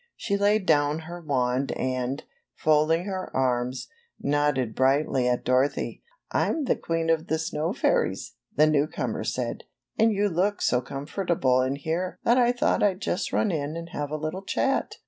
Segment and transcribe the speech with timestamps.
[0.15, 2.23] She laid down her wand and,
[2.55, 3.87] folding her arms,
[4.19, 6.01] nodded brightly at Dorothy.
[6.33, 9.65] 'Tm the queen of the snow fairies,'^ the newcomer said,
[9.99, 13.89] ^^and you looked so comfortable in here that I thought I'd just run in and
[13.89, 14.95] have a little chat."